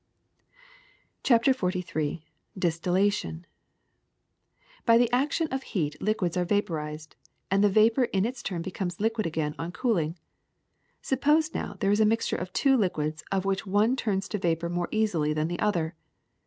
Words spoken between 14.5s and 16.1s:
more easily than the other.